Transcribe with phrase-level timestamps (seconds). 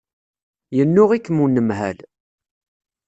[0.77, 1.99] Yennuɣ-ikem unemhal.